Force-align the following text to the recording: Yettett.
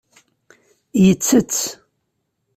Yettett. 1.03 1.55